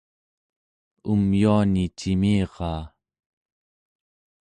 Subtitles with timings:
[1.11, 2.81] umyuani cimiraa